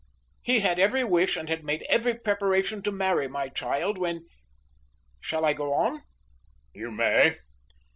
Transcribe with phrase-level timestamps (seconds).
[0.41, 4.25] He had every wish and had made every preparation to marry my child, when
[5.19, 6.01] Shall I go on?"
[6.73, 7.37] "You may."